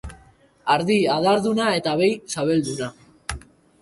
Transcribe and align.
Ardi 0.75 0.95
adarduna 1.15 1.67
eta 1.81 1.95
behi 2.01 2.17
sabelduna. 2.37 2.93